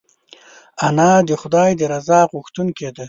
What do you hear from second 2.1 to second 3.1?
غوښتونکې ده